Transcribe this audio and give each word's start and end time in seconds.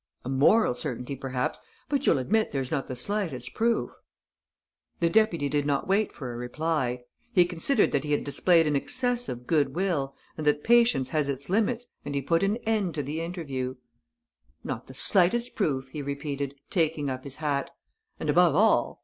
"A 0.25 0.29
moral 0.29 0.73
certainty, 0.73 1.15
perhaps, 1.15 1.59
but 1.87 2.07
you'll 2.07 2.17
admit 2.17 2.51
there's 2.51 2.71
not 2.71 2.87
the 2.87 2.95
slightest 2.95 3.53
proof." 3.53 3.91
The 4.99 5.11
deputy 5.11 5.47
did 5.47 5.67
not 5.67 5.87
wait 5.87 6.11
for 6.11 6.33
a 6.33 6.37
reply. 6.37 7.03
He 7.31 7.45
considered 7.45 7.91
that 7.91 8.03
he 8.03 8.11
had 8.11 8.23
displayed 8.23 8.65
an 8.65 8.75
excessive 8.75 9.45
goodwill 9.45 10.15
and 10.39 10.47
that 10.47 10.63
patience 10.63 11.09
has 11.09 11.29
its 11.29 11.51
limits 11.51 11.85
and 12.03 12.15
he 12.15 12.21
put 12.23 12.41
an 12.41 12.57
end 12.65 12.95
to 12.95 13.03
the 13.03 13.21
interview: 13.21 13.75
"Not 14.63 14.87
the 14.87 14.95
slightest 14.95 15.55
proof," 15.55 15.89
he 15.89 16.01
repeated, 16.01 16.55
taking 16.71 17.07
up 17.07 17.23
his 17.23 17.35
hat. 17.35 17.69
"And, 18.19 18.27
above 18.27 18.55
all 18.55 18.99